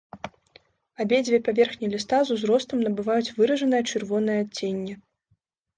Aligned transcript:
Абедзве 1.03 1.39
паверхні 1.49 1.91
ліста 1.93 2.23
з 2.31 2.39
узростам 2.39 2.77
набываюць 2.87 3.33
выражанае 3.39 3.83
чырвонае 3.91 4.39
адценне. 4.47 4.93